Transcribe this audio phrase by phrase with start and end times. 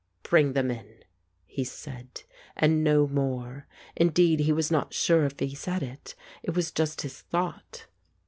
[0.23, 1.03] "Bring them in,"
[1.45, 2.23] he said,
[2.55, 3.67] and no more.
[3.95, 7.85] Indeed, he was not sure if he said it; it was just his thought.